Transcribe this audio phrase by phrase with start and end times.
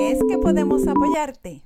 [0.00, 1.62] ¿Crees que podemos apoyarte?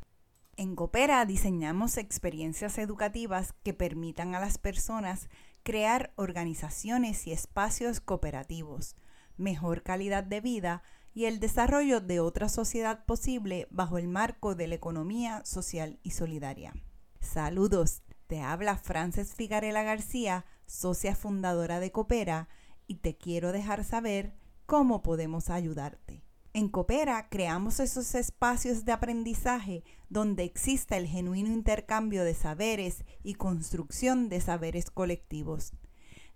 [0.57, 5.29] En Coopera diseñamos experiencias educativas que permitan a las personas
[5.63, 8.97] crear organizaciones y espacios cooperativos,
[9.37, 10.83] mejor calidad de vida
[11.15, 16.11] y el desarrollo de otra sociedad posible bajo el marco de la economía social y
[16.11, 16.75] solidaria.
[17.21, 22.49] Saludos, te habla Frances Figarela García, socia fundadora de Coopera,
[22.89, 24.35] y te quiero dejar saber
[24.67, 26.24] cómo podemos ayudarte.
[26.57, 33.35] En Coopera creamos esos espacios de aprendizaje donde exista el genuino intercambio de saberes y
[33.35, 35.73] construcción de saberes colectivos.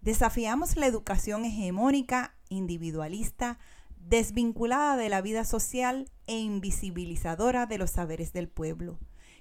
[0.00, 3.60] Desafiamos la educación hegemónica, individualista,
[4.08, 8.98] desvinculada de la vida social e invisibilizadora de los saberes del pueblo.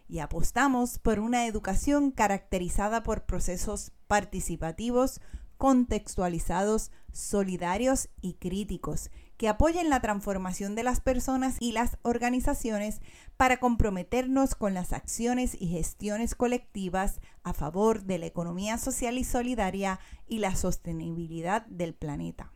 [0.08, 5.22] Y apostamos por una educación caracterizada por procesos participativos,
[5.58, 13.02] contextualizados, solidarios y críticos que apoyen la transformación de las personas y las organizaciones
[13.38, 19.23] para comprometernos con las acciones y gestiones colectivas a favor de la economía social y
[19.23, 22.52] solidaria y la sostenibilidad del planeta.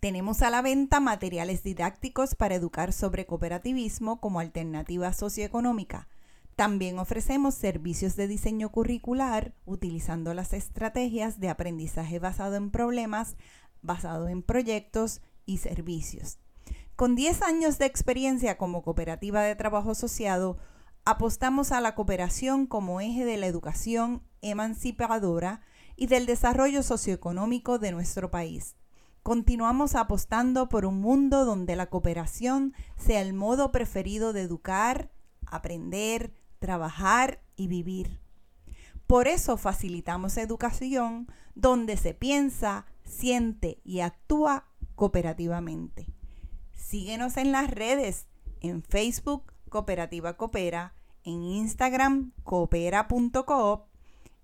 [0.00, 6.08] Tenemos a la venta materiales didácticos para educar sobre cooperativismo como alternativa socioeconómica.
[6.54, 13.36] También ofrecemos servicios de diseño curricular utilizando las estrategias de aprendizaje basado en problemas,
[13.82, 16.38] basado en proyectos y servicios.
[16.96, 20.58] Con 10 años de experiencia como cooperativa de trabajo asociado,
[21.04, 25.60] apostamos a la cooperación como eje de la educación emancipadora
[25.94, 28.76] y del desarrollo socioeconómico de nuestro país.
[29.22, 35.10] Continuamos apostando por un mundo donde la cooperación sea el modo preferido de educar,
[35.46, 38.20] aprender, trabajar y vivir.
[39.06, 46.08] Por eso facilitamos educación donde se piensa, siente y actúa cooperativamente.
[46.72, 48.26] Síguenos en las redes,
[48.60, 50.94] en Facebook Cooperativa Coopera,
[51.24, 53.84] en Instagram coopera.coop,